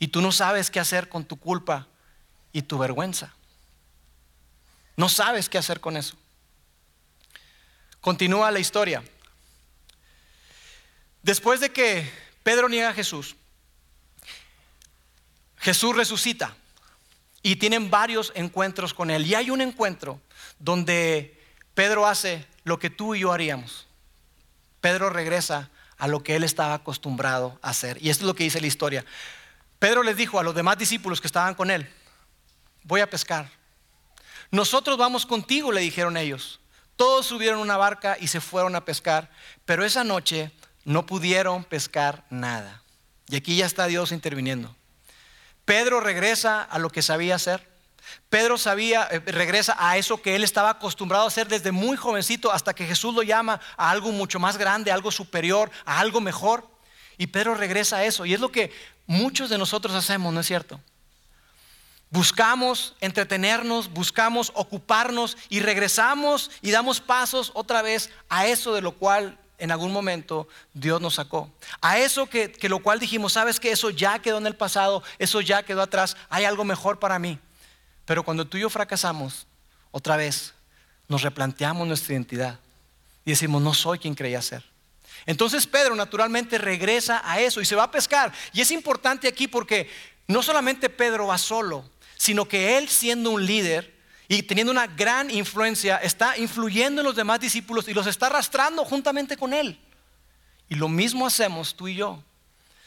[0.00, 1.86] y tú no sabes qué hacer con tu culpa
[2.52, 3.34] y tu vergüenza.
[4.96, 6.16] No sabes qué hacer con eso.
[8.00, 9.04] Continúa la historia.
[11.22, 12.10] Después de que
[12.42, 13.36] Pedro niega a Jesús,
[15.60, 16.56] Jesús resucita
[17.42, 19.26] y tienen varios encuentros con él.
[19.26, 20.20] Y hay un encuentro
[20.58, 21.38] donde
[21.74, 23.86] Pedro hace lo que tú y yo haríamos.
[24.80, 27.98] Pedro regresa a lo que él estaba acostumbrado a hacer.
[28.02, 29.04] Y esto es lo que dice la historia.
[29.78, 31.88] Pedro les dijo a los demás discípulos que estaban con él,
[32.84, 33.50] voy a pescar.
[34.50, 36.60] Nosotros vamos contigo, le dijeron ellos.
[36.96, 39.30] Todos subieron una barca y se fueron a pescar,
[39.64, 40.52] pero esa noche
[40.84, 42.82] no pudieron pescar nada.
[43.28, 44.74] Y aquí ya está Dios interviniendo.
[45.64, 47.68] Pedro regresa a lo que sabía hacer.
[48.28, 52.52] Pedro sabía, eh, regresa a eso que él estaba acostumbrado a hacer desde muy jovencito
[52.52, 56.68] hasta que Jesús lo llama a algo mucho más grande, algo superior, a algo mejor.
[57.18, 58.24] Y Pedro regresa a eso.
[58.24, 58.72] Y es lo que
[59.06, 60.80] muchos de nosotros hacemos, ¿no es cierto?
[62.10, 68.92] Buscamos entretenernos, buscamos ocuparnos y regresamos y damos pasos otra vez a eso de lo
[68.92, 71.50] cual en algún momento Dios nos sacó.
[71.80, 75.02] A eso que, que lo cual dijimos, sabes que eso ya quedó en el pasado,
[75.18, 77.38] eso ya quedó atrás, hay algo mejor para mí.
[78.04, 79.46] Pero cuando tú y yo fracasamos,
[79.90, 80.54] otra vez
[81.08, 82.58] nos replanteamos nuestra identidad
[83.24, 84.64] y decimos, no soy quien creía ser.
[85.26, 88.32] Entonces Pedro naturalmente regresa a eso y se va a pescar.
[88.52, 89.90] Y es importante aquí porque
[90.26, 91.84] no solamente Pedro va solo,
[92.16, 93.99] sino que él siendo un líder
[94.32, 98.84] y teniendo una gran influencia, está influyendo en los demás discípulos y los está arrastrando
[98.84, 99.76] juntamente con él.
[100.68, 102.22] Y lo mismo hacemos tú y yo.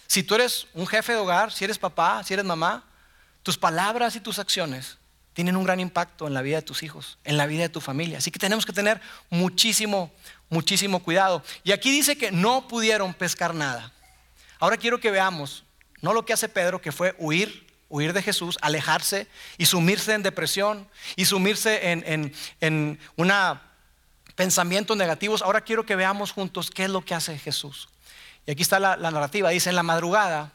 [0.07, 2.85] Si tú eres un jefe de hogar, si eres papá, si eres mamá,
[3.43, 4.97] tus palabras y tus acciones
[5.33, 7.81] tienen un gran impacto en la vida de tus hijos, en la vida de tu
[7.81, 8.19] familia.
[8.19, 10.13] Así que tenemos que tener muchísimo,
[10.47, 11.43] muchísimo cuidado.
[11.65, 13.91] Y aquí dice que no pudieron pescar nada.
[14.59, 15.65] Ahora quiero que veamos,
[15.99, 20.23] no lo que hace Pedro, que fue huir, huir de Jesús, alejarse y sumirse en
[20.23, 23.33] depresión y sumirse en, en, un
[24.35, 25.41] pensamientos negativos.
[25.41, 27.89] Ahora quiero que veamos juntos qué es lo que hace Jesús.
[28.45, 29.49] Y aquí está la, la narrativa.
[29.49, 30.53] Dice, en la madrugada,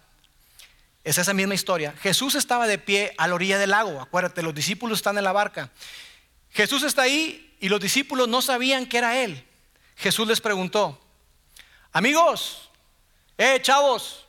[1.04, 1.94] es esa misma historia.
[2.00, 4.00] Jesús estaba de pie a la orilla del lago.
[4.00, 5.70] Acuérdate, los discípulos están en la barca.
[6.50, 9.44] Jesús está ahí y los discípulos no sabían que era Él.
[9.96, 11.00] Jesús les preguntó,
[11.92, 12.70] amigos,
[13.36, 14.26] eh, chavos,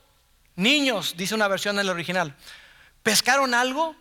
[0.56, 2.36] niños, dice una versión en el original,
[3.02, 3.94] ¿pescaron algo?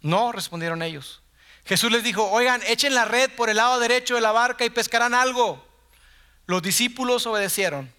[0.00, 1.22] No, respondieron ellos.
[1.64, 4.70] Jesús les dijo, oigan, echen la red por el lado derecho de la barca y
[4.70, 5.64] pescarán algo.
[6.46, 7.92] Los discípulos obedecieron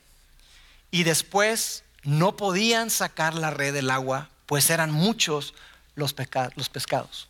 [0.90, 5.54] y después no podían sacar la red del agua, pues eran muchos
[5.96, 6.16] los,
[6.56, 7.30] los pescados.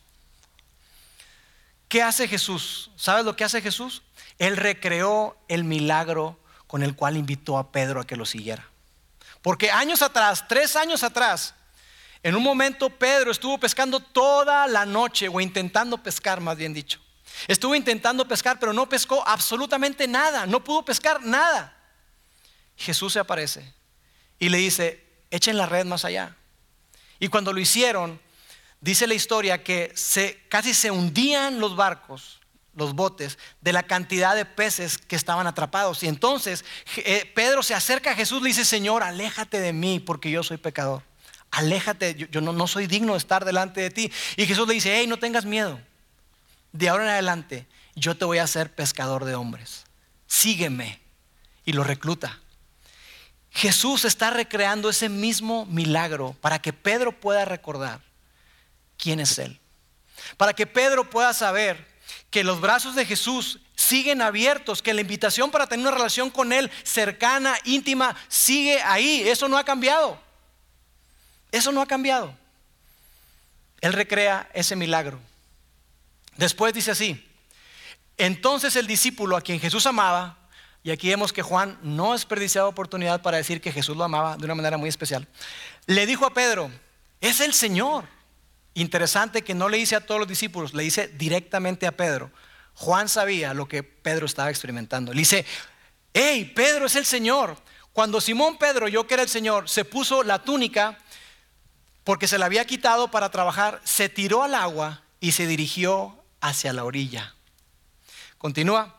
[1.88, 2.90] ¿Qué hace Jesús?
[2.96, 4.02] ¿Sabes lo que hace Jesús?
[4.40, 8.66] Él recreó el milagro con el cual invitó a Pedro a que lo siguiera.
[9.42, 11.54] Porque años atrás, tres años atrás,
[12.24, 17.00] en un momento Pedro estuvo pescando toda la noche, o intentando pescar, más bien dicho.
[17.48, 21.76] Estuvo intentando pescar, pero no pescó absolutamente nada, no pudo pescar nada.
[22.78, 23.74] Jesús se aparece
[24.38, 26.36] y le dice, echen la red más allá.
[27.20, 28.20] Y cuando lo hicieron,
[28.80, 32.40] dice la historia que se, casi se hundían los barcos,
[32.76, 36.04] los botes, de la cantidad de peces que estaban atrapados.
[36.04, 36.66] Y entonces
[36.98, 40.44] eh, Pedro se acerca a Jesús y le dice, Señor, aléjate de mí porque yo
[40.44, 41.04] soy pecador.
[41.52, 44.12] Aléjate, yo, no, no, soy digno de estar delante de ti.
[44.38, 45.80] Y Jesús le dice, hey, no tengas miedo.
[46.72, 49.84] De ahora en adelante yo te voy a hacer pescador de hombres.
[50.28, 51.00] Sígueme.
[51.66, 52.40] Y lo recluta.
[53.52, 58.02] Jesús está recreando ese mismo milagro para que Pedro pueda recordar
[58.98, 59.60] quién es Él.
[60.38, 61.86] Para que Pedro pueda saber
[62.30, 66.54] que los brazos de Jesús siguen abiertos, que la invitación para tener una relación con
[66.54, 69.28] Él cercana, íntima, sigue ahí.
[69.28, 70.18] Eso no ha cambiado.
[71.52, 72.34] Eso no ha cambiado.
[73.82, 75.20] Él recrea ese milagro.
[76.38, 77.28] Después dice así,
[78.18, 80.38] entonces el discípulo a quien Jesús amaba,
[80.84, 84.46] y aquí vemos que Juan no desperdiciaba oportunidad para decir que Jesús lo amaba de
[84.46, 85.28] una manera muy especial.
[85.86, 86.72] Le dijo a Pedro,
[87.20, 88.06] es el Señor.
[88.74, 92.32] Interesante que no le dice a todos los discípulos, le dice directamente a Pedro.
[92.74, 95.14] Juan sabía lo que Pedro estaba experimentando.
[95.14, 95.46] Le dice,
[96.14, 97.58] hey, Pedro es el Señor.
[97.94, 100.98] Cuando Simón Pedro, yo que era el Señor, se puso la túnica
[102.04, 106.74] porque se la había quitado para trabajar, se tiró al agua y se dirigió hacia
[106.74, 107.36] la orilla.
[108.38, 108.96] Continúa.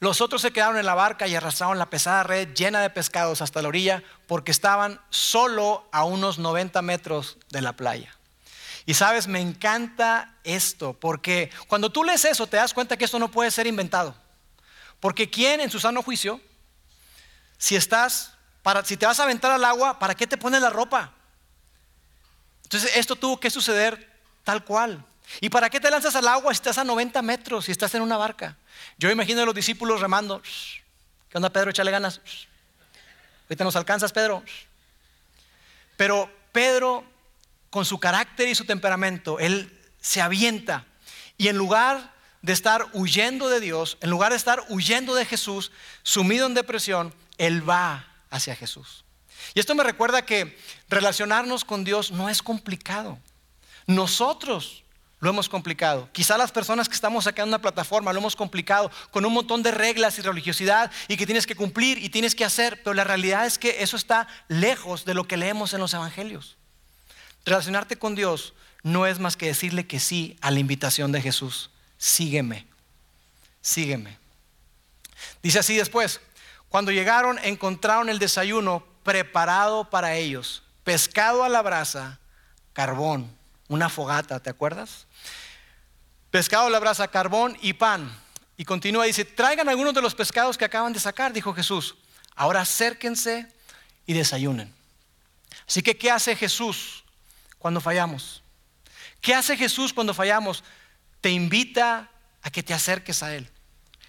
[0.00, 3.42] Los otros se quedaron en la barca y arrastraron la pesada red llena de pescados
[3.42, 8.16] hasta la orilla porque estaban solo a unos 90 metros de la playa.
[8.86, 13.18] Y sabes, me encanta esto porque cuando tú lees eso te das cuenta que esto
[13.18, 14.14] no puede ser inventado.
[15.00, 16.40] Porque ¿quién en su sano juicio,
[17.58, 20.70] si estás, para, si te vas a aventar al agua, ¿para qué te pones la
[20.70, 21.12] ropa?
[22.70, 24.08] Entonces esto tuvo que suceder
[24.44, 25.04] tal cual.
[25.40, 28.02] ¿Y para qué te lanzas al agua si estás a 90 metros, si estás en
[28.02, 28.56] una barca?
[28.96, 30.40] Yo imagino a los discípulos remando.
[31.28, 31.70] ¿Qué onda, Pedro?
[31.70, 32.20] Échale ganas.
[33.48, 34.44] Ahorita nos alcanzas, Pedro.
[35.96, 37.04] Pero Pedro,
[37.70, 40.86] con su carácter y su temperamento, él se avienta.
[41.38, 45.72] Y en lugar de estar huyendo de Dios, en lugar de estar huyendo de Jesús,
[46.04, 49.04] sumido en depresión, él va hacia Jesús.
[49.54, 53.18] Y esto me recuerda que relacionarnos con Dios no es complicado.
[53.86, 54.84] Nosotros
[55.20, 56.08] lo hemos complicado.
[56.12, 59.62] Quizá las personas que estamos acá en una plataforma lo hemos complicado con un montón
[59.62, 63.04] de reglas y religiosidad y que tienes que cumplir y tienes que hacer, pero la
[63.04, 66.56] realidad es que eso está lejos de lo que leemos en los evangelios.
[67.44, 71.70] Relacionarte con Dios no es más que decirle que sí a la invitación de Jesús.
[71.98, 72.66] Sígueme,
[73.60, 74.18] sígueme.
[75.42, 76.20] Dice así después,
[76.70, 82.18] cuando llegaron encontraron el desayuno preparado para ellos, pescado a la brasa,
[82.72, 83.34] carbón,
[83.68, 85.06] una fogata, ¿te acuerdas?
[86.30, 88.10] Pescado a la brasa, carbón y pan.
[88.56, 91.96] Y continúa, dice, traigan algunos de los pescados que acaban de sacar, dijo Jesús.
[92.34, 93.46] Ahora acérquense
[94.06, 94.72] y desayunen.
[95.66, 97.04] Así que, ¿qué hace Jesús
[97.58, 98.42] cuando fallamos?
[99.20, 100.64] ¿Qué hace Jesús cuando fallamos?
[101.20, 102.10] Te invita
[102.42, 103.48] a que te acerques a Él.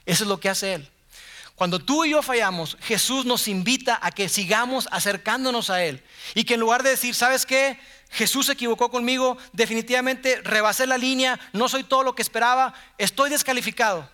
[0.06, 0.90] Eso es lo que hace Él.
[1.62, 6.04] Cuando tú y yo fallamos, Jesús nos invita a que sigamos acercándonos a Él.
[6.34, 7.80] Y que en lugar de decir, ¿sabes qué?
[8.10, 13.30] Jesús se equivocó conmigo, definitivamente rebasé la línea, no soy todo lo que esperaba, estoy
[13.30, 14.10] descalificado.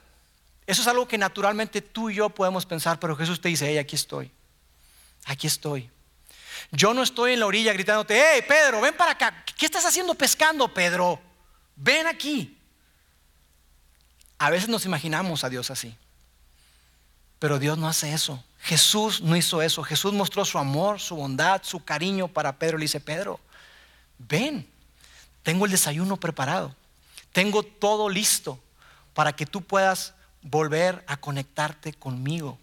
[0.65, 3.77] Eso es algo que naturalmente tú y yo podemos pensar, pero Jesús te dice, hey,
[3.77, 4.29] aquí estoy,
[5.23, 5.89] aquí estoy.
[6.71, 9.45] Yo no estoy en la orilla gritándote, hey, Pedro, ven para acá.
[9.57, 11.17] ¿Qué estás haciendo pescando, Pedro?
[11.77, 12.57] Ven aquí.
[14.38, 15.95] A veces nos imaginamos a Dios así.
[17.39, 18.43] Pero Dios no hace eso.
[18.60, 19.84] Jesús no hizo eso.
[19.84, 22.78] Jesús mostró su amor, su bondad, su cariño para Pedro.
[22.78, 23.39] Le dice, Pedro,
[24.17, 24.67] ven,
[25.43, 26.76] tengo el desayuno preparado.
[27.32, 28.60] Tengo todo listo
[29.13, 32.58] para que tú puedas volver a conectarte conmigo.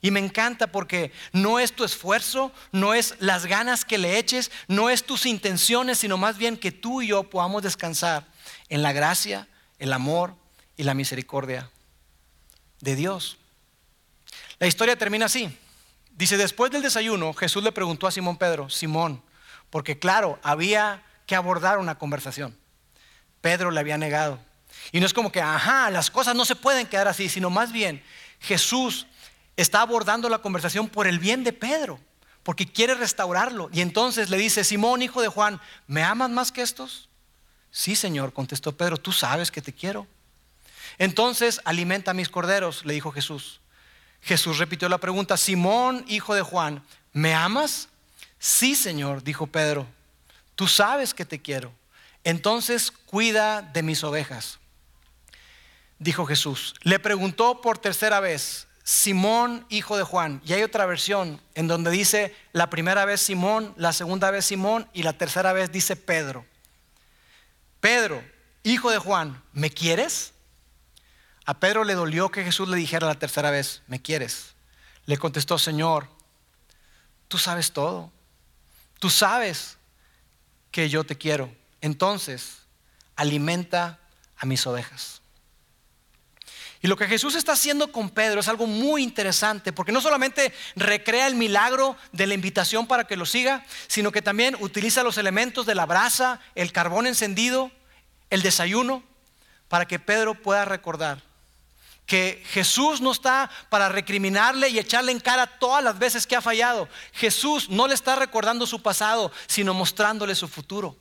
[0.00, 4.50] Y me encanta porque no es tu esfuerzo, no es las ganas que le eches,
[4.68, 8.26] no es tus intenciones, sino más bien que tú y yo podamos descansar
[8.68, 10.34] en la gracia, el amor
[10.76, 11.70] y la misericordia
[12.80, 13.38] de Dios.
[14.58, 15.56] La historia termina así.
[16.16, 19.22] Dice, después del desayuno, Jesús le preguntó a Simón Pedro, Simón,
[19.70, 22.56] porque claro, había que abordar una conversación.
[23.40, 24.38] Pedro le había negado.
[24.92, 27.72] Y no es como que, ajá, las cosas no se pueden quedar así, sino más
[27.72, 28.02] bien
[28.40, 29.06] Jesús
[29.56, 31.98] está abordando la conversación por el bien de Pedro,
[32.42, 33.70] porque quiere restaurarlo.
[33.72, 37.08] Y entonces le dice, Simón, hijo de Juan, ¿me amas más que estos?
[37.70, 40.06] Sí, Señor, contestó Pedro, tú sabes que te quiero.
[40.98, 43.60] Entonces, alimenta mis corderos, le dijo Jesús.
[44.24, 46.82] Jesús repitió la pregunta, Simón, hijo de Juan,
[47.12, 47.88] ¿me amas?
[48.38, 49.86] Sí, Señor, dijo Pedro,
[50.54, 51.72] tú sabes que te quiero.
[52.24, 54.58] Entonces, cuida de mis ovejas.
[55.98, 56.74] Dijo Jesús.
[56.82, 60.42] Le preguntó por tercera vez, Simón, hijo de Juan.
[60.44, 64.88] Y hay otra versión en donde dice la primera vez Simón, la segunda vez Simón
[64.92, 66.44] y la tercera vez dice Pedro.
[67.80, 68.22] Pedro,
[68.62, 70.33] hijo de Juan, ¿me quieres?
[71.46, 74.54] A Pedro le dolió que Jesús le dijera la tercera vez, ¿me quieres?
[75.04, 76.08] Le contestó, Señor,
[77.28, 78.10] tú sabes todo.
[78.98, 79.76] Tú sabes
[80.70, 81.54] que yo te quiero.
[81.82, 82.60] Entonces,
[83.16, 84.00] alimenta
[84.38, 85.20] a mis ovejas.
[86.80, 90.52] Y lo que Jesús está haciendo con Pedro es algo muy interesante, porque no solamente
[90.76, 95.16] recrea el milagro de la invitación para que lo siga, sino que también utiliza los
[95.16, 97.70] elementos de la brasa, el carbón encendido,
[98.28, 99.02] el desayuno,
[99.68, 101.33] para que Pedro pueda recordar
[102.06, 106.42] que Jesús no está para recriminarle y echarle en cara todas las veces que ha
[106.42, 106.88] fallado.
[107.12, 110.96] Jesús no le está recordando su pasado, sino mostrándole su futuro.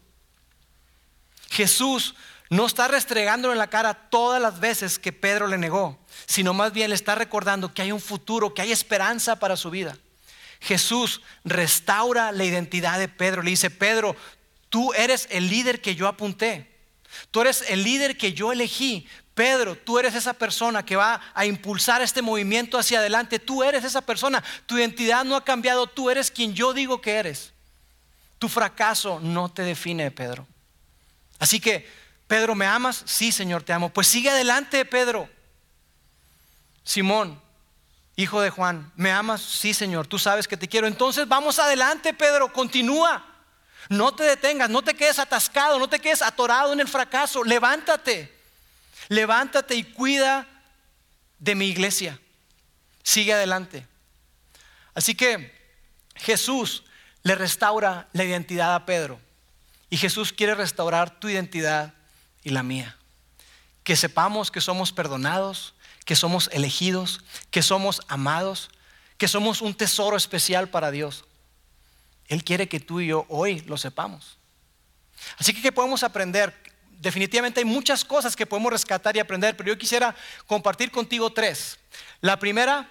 [1.49, 2.15] Jesús
[2.49, 6.71] no está restregándole en la cara todas las veces que Pedro le negó, sino más
[6.71, 9.97] bien le está recordando que hay un futuro, que hay esperanza para su vida.
[10.63, 13.41] Jesús restaura la identidad de Pedro.
[13.41, 14.15] Le dice, Pedro,
[14.69, 16.71] tú eres el líder que yo apunté.
[17.31, 19.07] Tú eres el líder que yo elegí.
[19.33, 23.39] Pedro, tú eres esa persona que va a impulsar este movimiento hacia adelante.
[23.39, 24.43] Tú eres esa persona.
[24.65, 25.87] Tu identidad no ha cambiado.
[25.87, 27.51] Tú eres quien yo digo que eres.
[28.37, 30.45] Tu fracaso no te define, Pedro.
[31.39, 31.89] Así que,
[32.27, 33.03] Pedro, ¿me amas?
[33.05, 33.89] Sí, Señor, te amo.
[33.89, 35.29] Pues sigue adelante, Pedro.
[36.83, 37.41] Simón,
[38.15, 39.41] hijo de Juan, ¿me amas?
[39.41, 40.87] Sí, Señor, tú sabes que te quiero.
[40.87, 43.25] Entonces vamos adelante, Pedro, continúa.
[43.89, 47.43] No te detengas, no te quedes atascado, no te quedes atorado en el fracaso.
[47.43, 48.32] Levántate,
[49.13, 50.47] levántate y cuida
[51.39, 52.19] de mi iglesia.
[53.03, 53.87] Sigue adelante.
[54.93, 55.53] Así que
[56.15, 56.83] Jesús
[57.23, 59.19] le restaura la identidad a Pedro.
[59.89, 61.93] Y Jesús quiere restaurar tu identidad
[62.43, 62.97] y la mía.
[63.83, 65.73] Que sepamos que somos perdonados,
[66.05, 67.21] que somos elegidos,
[67.51, 68.69] que somos amados,
[69.17, 71.25] que somos un tesoro especial para Dios.
[72.27, 74.37] Él quiere que tú y yo hoy lo sepamos.
[75.37, 76.72] Así que, ¿qué podemos aprender?
[77.03, 80.15] Definitivamente hay muchas cosas que podemos rescatar y aprender, pero yo quisiera
[80.47, 81.77] compartir contigo tres.
[82.21, 82.89] La primera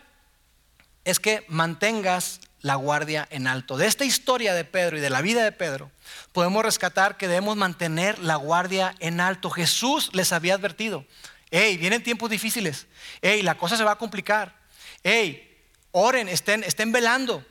[1.03, 3.79] es que mantengas la guardia en alto.
[3.79, 5.91] De esta historia de Pedro y de la vida de Pedro,
[6.33, 9.49] podemos rescatar que debemos mantener la guardia en alto.
[9.49, 11.07] Jesús les había advertido,
[11.51, 12.87] hey, vienen tiempos difíciles,
[13.23, 14.55] hey, la cosa se va a complicar,
[15.03, 15.59] hey,
[15.91, 17.43] oren, estén, estén velando,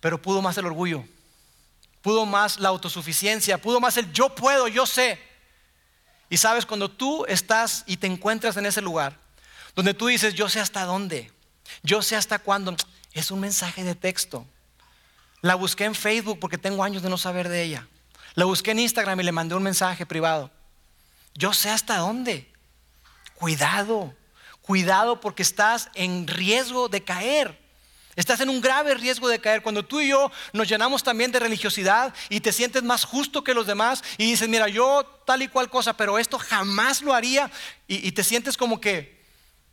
[0.00, 1.06] pero pudo más el orgullo,
[2.02, 5.35] pudo más la autosuficiencia, pudo más el yo puedo, yo sé.
[6.28, 9.18] Y sabes, cuando tú estás y te encuentras en ese lugar,
[9.74, 11.30] donde tú dices, yo sé hasta dónde,
[11.82, 12.74] yo sé hasta cuándo,
[13.12, 14.46] es un mensaje de texto.
[15.42, 17.86] La busqué en Facebook porque tengo años de no saber de ella.
[18.34, 20.50] La busqué en Instagram y le mandé un mensaje privado.
[21.34, 22.52] Yo sé hasta dónde.
[23.34, 24.14] Cuidado,
[24.62, 27.65] cuidado porque estás en riesgo de caer.
[28.16, 29.62] Estás en un grave riesgo de caer.
[29.62, 33.54] Cuando tú y yo nos llenamos también de religiosidad y te sientes más justo que
[33.54, 37.50] los demás y dices, mira, yo tal y cual cosa, pero esto jamás lo haría.
[37.86, 39.22] Y, y te sientes como que,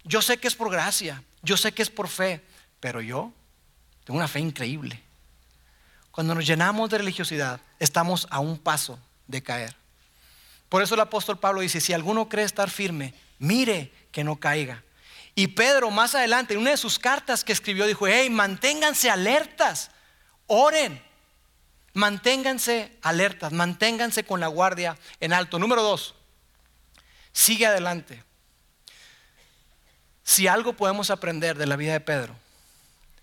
[0.03, 2.43] yo sé que es por gracia, yo sé que es por fe,
[2.81, 3.31] pero yo
[4.03, 5.01] tengo una fe increíble.
[6.11, 9.75] Cuando nos llenamos de religiosidad, estamos a un paso de caer.
[10.69, 14.83] Por eso el apóstol Pablo dice, si alguno cree estar firme, mire que no caiga.
[15.36, 19.89] Y Pedro más adelante, en una de sus cartas que escribió, dijo, hey, manténganse alertas,
[20.47, 21.01] oren,
[21.93, 25.57] manténganse alertas, manténganse con la guardia en alto.
[25.57, 26.15] Número dos,
[27.31, 28.23] sigue adelante.
[30.23, 32.36] Si algo podemos aprender de la vida de Pedro,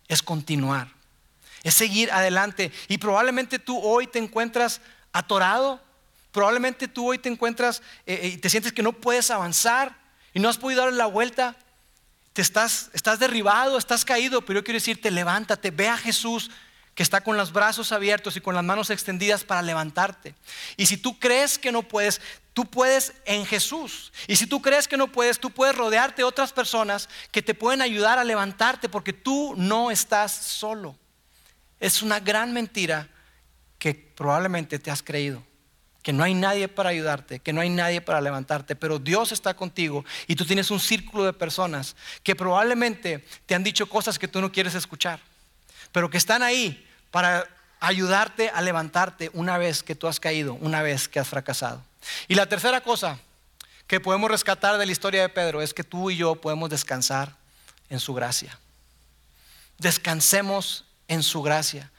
[0.08, 1.00] es continuar
[1.62, 2.72] es seguir adelante.
[2.88, 4.80] Y probablemente tú hoy te encuentras
[5.12, 5.80] atorado,
[6.32, 9.96] probablemente tú hoy te encuentras eh, eh, y te sientes que no puedes avanzar
[10.32, 11.56] y no has podido darle la vuelta.
[12.32, 16.50] Te estás, estás derribado, estás caído, pero yo quiero decirte, levántate, ve a Jesús
[16.94, 20.34] que está con los brazos abiertos y con las manos extendidas para levantarte.
[20.76, 22.20] Y si tú crees que no puedes,
[22.52, 24.12] tú puedes en Jesús.
[24.26, 27.54] Y si tú crees que no puedes, tú puedes rodearte de otras personas que te
[27.54, 30.96] pueden ayudar a levantarte porque tú no estás solo.
[31.78, 33.08] Es una gran mentira
[33.78, 35.42] que probablemente te has creído.
[36.02, 39.54] Que no hay nadie para ayudarte, que no hay nadie para levantarte, pero Dios está
[39.54, 44.28] contigo y tú tienes un círculo de personas que probablemente te han dicho cosas que
[44.28, 45.20] tú no quieres escuchar,
[45.92, 47.46] pero que están ahí para
[47.80, 51.82] ayudarte a levantarte una vez que tú has caído, una vez que has fracasado.
[52.28, 53.18] Y la tercera cosa
[53.86, 57.34] que podemos rescatar de la historia de Pedro es que tú y yo podemos descansar
[57.88, 58.58] en su gracia.
[59.78, 61.90] Descansemos en su gracia.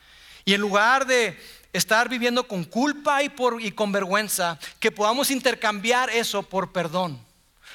[0.45, 1.37] Y en lugar de
[1.73, 7.19] estar viviendo con culpa y, por, y con vergüenza, que podamos intercambiar eso por perdón,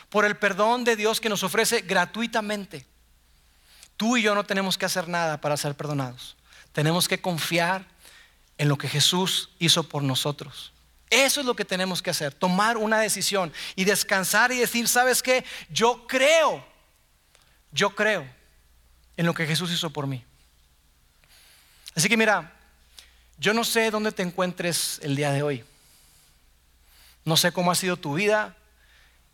[0.09, 2.87] por el perdón de Dios que nos ofrece gratuitamente.
[3.97, 6.37] Tú y yo no tenemos que hacer nada para ser perdonados.
[6.73, 7.87] Tenemos que confiar
[8.59, 10.73] en lo que Jesús hizo por nosotros.
[11.09, 15.23] Eso es lo que tenemos que hacer, tomar una decisión y descansar y decir, ¿sabes
[15.23, 15.45] qué?
[15.71, 16.67] Yo creo,
[17.71, 18.27] yo creo
[19.17, 20.25] en lo que Jesús hizo por mí.
[21.95, 22.56] Así que mira,
[23.39, 25.65] yo no sé dónde te encuentres el día de hoy.
[27.25, 28.57] No sé cómo ha sido tu vida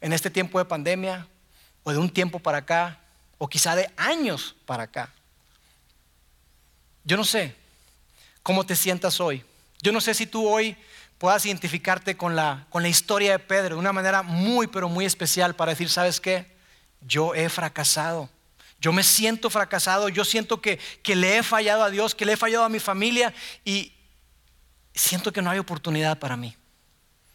[0.00, 1.28] en este tiempo de pandemia
[1.84, 2.98] o de un tiempo para acá
[3.38, 5.12] o quizá de años para acá.
[7.04, 7.54] Yo no sé
[8.42, 9.44] cómo te sientas hoy.
[9.80, 10.76] Yo no sé si tú hoy
[11.18, 15.04] puedas identificarte con la, con la historia de Pedro de una manera muy, pero muy
[15.04, 16.50] especial para decir, ¿sabes qué?
[17.00, 18.28] Yo he fracasado.
[18.82, 22.32] Yo me siento fracasado, yo siento que, que, le he fallado a Dios, que le
[22.32, 23.32] he fallado a mi familia
[23.64, 23.92] y
[24.92, 26.56] siento que no hay oportunidad para mí.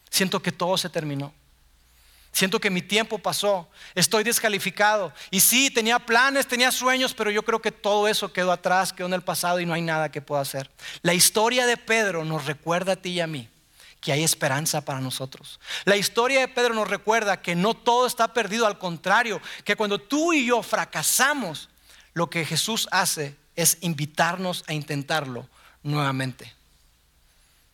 [0.09, 1.33] Siento que todo se terminó.
[2.33, 5.13] Siento que mi tiempo pasó, estoy descalificado.
[5.31, 9.07] Y sí, tenía planes, tenía sueños, pero yo creo que todo eso quedó atrás, quedó
[9.07, 10.69] en el pasado y no hay nada que pueda hacer.
[11.01, 13.49] La historia de Pedro nos recuerda a ti y a mí
[14.01, 15.59] que hay esperanza para nosotros.
[15.85, 19.99] La historia de Pedro nos recuerda que no todo está perdido, al contrario, que cuando
[19.99, 21.69] tú y yo fracasamos,
[22.13, 25.47] lo que Jesús hace es invitarnos a intentarlo
[25.83, 26.53] nuevamente.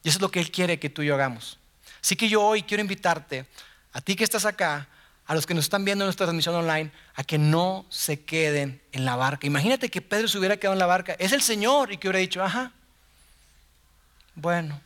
[0.04, 1.60] Y eso es lo que Él quiere que tú y yo hagamos.
[2.02, 3.46] Así que yo hoy quiero invitarte,
[3.94, 4.88] a ti que estás acá,
[5.26, 8.82] a los que nos están viendo en nuestra transmisión online, a que no se queden
[8.92, 9.48] en la barca.
[9.48, 11.16] Imagínate que Pedro se hubiera quedado en la barca.
[11.20, 12.74] Es el Señor y que hubiera dicho, ajá,
[14.36, 14.82] bueno,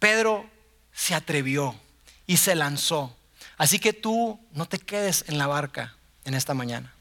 [0.00, 0.50] Pedro
[0.92, 1.78] se atrevió
[2.26, 3.16] y se lanzó.
[3.56, 5.94] Así que tú no te quedes en la barca
[6.24, 6.92] en esta mañana.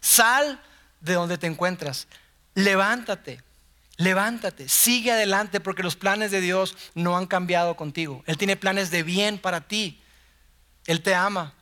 [0.00, 0.60] Sal
[1.00, 2.08] de donde te encuentras.
[2.54, 3.42] Levántate.
[3.98, 8.22] Levántate, sigue adelante porque los planes de Dios no han cambiado contigo.
[8.26, 10.00] Él tiene planes de bien para ti.
[10.86, 11.52] Él te ama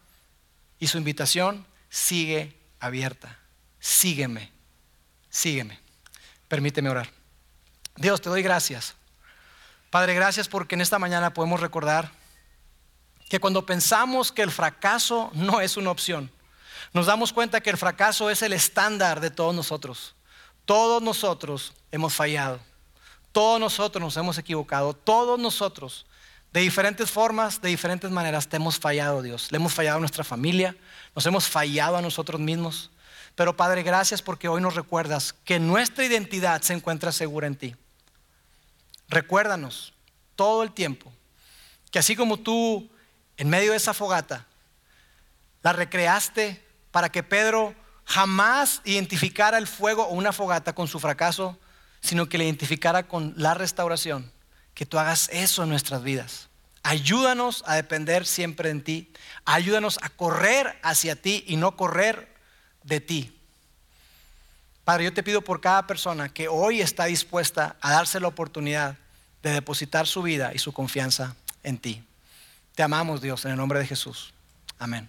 [0.78, 3.38] y su invitación sigue abierta.
[3.80, 4.52] Sígueme,
[5.30, 5.80] sígueme.
[6.46, 7.10] Permíteme orar.
[7.96, 8.94] Dios, te doy gracias
[9.90, 12.10] Padre, gracias porque en esta mañana podemos recordar
[13.28, 16.30] que cuando pensamos que el fracaso no es una opción,
[16.92, 20.14] nos damos cuenta que el fracaso es el estándar de todos nosotros.
[20.64, 22.58] Todos nosotros hemos fallado.
[23.32, 24.94] Todos nosotros nos hemos equivocado.
[24.94, 26.06] Todos nosotros,
[26.52, 29.52] de diferentes formas, de diferentes maneras, te hemos fallado, Dios.
[29.52, 30.76] Le hemos fallado a nuestra familia,
[31.14, 32.90] nos hemos fallado a nosotros mismos.
[33.34, 37.76] Pero Padre, gracias porque hoy nos recuerdas que nuestra identidad se encuentra segura en ti.
[39.08, 39.94] Recuérdanos
[40.34, 41.12] todo el tiempo
[41.90, 42.90] que así como tú
[43.36, 44.46] en medio de esa fogata
[45.62, 51.58] la recreaste para que Pedro jamás identificara el fuego o una fogata con su fracaso,
[52.00, 54.32] sino que le identificara con la restauración,
[54.74, 56.48] que tú hagas eso en nuestras vidas.
[56.84, 59.12] Ayúdanos a depender siempre en ti.
[59.44, 62.32] Ayúdanos a correr hacia ti y no correr
[62.84, 63.35] de ti.
[64.86, 68.94] Padre, yo te pido por cada persona que hoy está dispuesta a darse la oportunidad
[69.42, 71.34] de depositar su vida y su confianza
[71.64, 72.04] en ti.
[72.76, 74.32] Te amamos, Dios, en el nombre de Jesús.
[74.78, 75.08] Amén.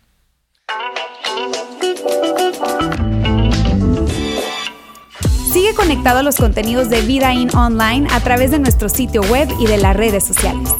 [5.54, 9.48] Sigue conectado a los contenidos de Vida In Online a través de nuestro sitio web
[9.60, 10.72] y de las redes sociales.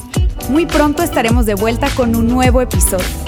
[0.50, 3.27] Muy pronto estaremos de vuelta con un nuevo episodio.